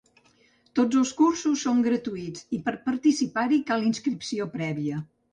[0.77, 5.03] Totes els cursos són gratuïts i per participar-hi cal inscripció prèvia.